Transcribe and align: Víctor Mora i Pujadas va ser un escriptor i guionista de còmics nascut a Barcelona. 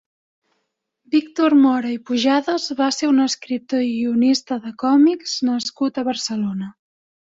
Víctor 1.15 1.55
Mora 1.65 1.91
i 1.97 1.97
Pujadas 2.07 2.65
va 2.79 2.87
ser 2.97 3.09
un 3.11 3.25
escriptor 3.27 3.83
i 3.89 3.91
guionista 3.99 4.59
de 4.65 4.73
còmics 4.85 5.37
nascut 5.51 6.01
a 6.03 6.07
Barcelona. 6.09 6.73